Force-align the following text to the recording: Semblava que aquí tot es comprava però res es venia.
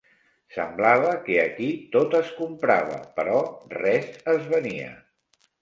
Semblava 0.53 1.11
que 1.27 1.35
aquí 1.41 1.67
tot 1.97 2.17
es 2.21 2.33
comprava 2.39 2.97
però 3.21 3.39
res 3.77 4.11
es 4.37 4.53
venia. 4.57 4.91